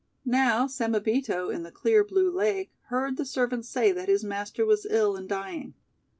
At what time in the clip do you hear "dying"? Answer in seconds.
5.29-5.75